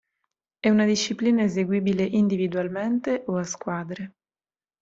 È 0.57 0.67
una 0.67 0.85
disciplina 0.85 1.43
eseguibile 1.43 2.01
individualmente 2.03 3.23
o 3.27 3.37
a 3.37 3.43
squadre. 3.43 4.15